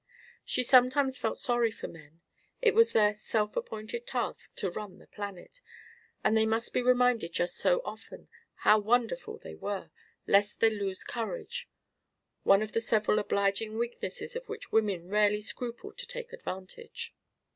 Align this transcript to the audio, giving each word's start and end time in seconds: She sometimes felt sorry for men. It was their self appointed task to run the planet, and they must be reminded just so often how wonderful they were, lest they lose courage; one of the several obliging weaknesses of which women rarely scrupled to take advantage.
She 0.43 0.63
sometimes 0.63 1.19
felt 1.19 1.37
sorry 1.37 1.69
for 1.69 1.87
men. 1.87 2.21
It 2.59 2.73
was 2.73 2.91
their 2.91 3.13
self 3.13 3.55
appointed 3.55 4.07
task 4.07 4.55
to 4.55 4.71
run 4.71 4.97
the 4.97 5.05
planet, 5.05 5.61
and 6.23 6.35
they 6.35 6.47
must 6.47 6.73
be 6.73 6.81
reminded 6.81 7.33
just 7.33 7.55
so 7.57 7.83
often 7.85 8.27
how 8.65 8.79
wonderful 8.79 9.37
they 9.37 9.53
were, 9.53 9.91
lest 10.25 10.59
they 10.59 10.71
lose 10.71 11.03
courage; 11.03 11.69
one 12.41 12.63
of 12.63 12.71
the 12.71 12.81
several 12.81 13.19
obliging 13.19 13.77
weaknesses 13.77 14.35
of 14.35 14.49
which 14.49 14.71
women 14.71 15.07
rarely 15.07 15.39
scrupled 15.39 15.99
to 15.99 16.07
take 16.07 16.33
advantage. 16.33 17.13